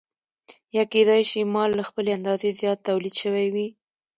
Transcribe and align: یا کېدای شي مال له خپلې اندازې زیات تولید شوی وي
یا 0.75 0.83
کېدای 0.93 1.21
شي 1.29 1.39
مال 1.53 1.69
له 1.79 1.83
خپلې 1.89 2.11
اندازې 2.17 2.57
زیات 2.59 2.79
تولید 2.87 3.13
شوی 3.21 3.45
وي 3.53 3.67